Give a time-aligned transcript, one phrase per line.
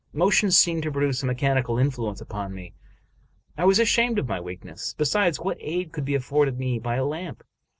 [0.13, 2.73] Motion seemed to produce a mechanical influence upon me.
[3.55, 4.95] I was ashamed of my weakness.
[4.97, 7.43] Besides, what aid could be afforded me by a lamp?